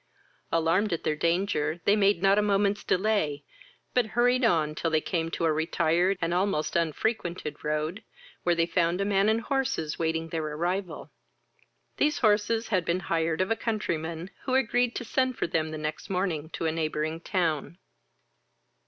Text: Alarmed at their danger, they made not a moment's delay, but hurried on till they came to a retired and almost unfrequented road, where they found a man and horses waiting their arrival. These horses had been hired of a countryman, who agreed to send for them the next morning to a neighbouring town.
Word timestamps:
Alarmed 0.51 0.91
at 0.93 1.03
their 1.03 1.15
danger, 1.15 1.79
they 1.85 1.95
made 1.95 2.23
not 2.23 2.39
a 2.39 2.41
moment's 2.41 2.83
delay, 2.83 3.43
but 3.93 4.07
hurried 4.17 4.43
on 4.43 4.73
till 4.73 4.89
they 4.89 4.99
came 4.99 5.29
to 5.29 5.45
a 5.45 5.53
retired 5.53 6.17
and 6.21 6.33
almost 6.33 6.75
unfrequented 6.75 7.63
road, 7.63 8.03
where 8.41 8.55
they 8.55 8.65
found 8.65 8.99
a 8.99 9.05
man 9.05 9.29
and 9.29 9.41
horses 9.41 9.99
waiting 9.99 10.29
their 10.29 10.41
arrival. 10.41 11.11
These 11.97 12.17
horses 12.17 12.69
had 12.69 12.83
been 12.83 13.01
hired 13.01 13.41
of 13.41 13.51
a 13.51 13.55
countryman, 13.55 14.31
who 14.45 14.55
agreed 14.55 14.95
to 14.95 15.05
send 15.05 15.37
for 15.37 15.45
them 15.45 15.69
the 15.69 15.77
next 15.77 16.09
morning 16.09 16.49
to 16.53 16.65
a 16.65 16.71
neighbouring 16.71 17.19
town. 17.19 17.77